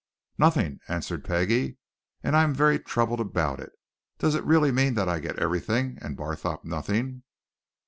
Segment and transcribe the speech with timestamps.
[0.39, 1.77] "Nothing!" answered Peggie.
[2.23, 3.71] "And I'm very troubled about it.
[4.17, 7.21] Does it really mean that I get everything, and Barthorpe nothing?"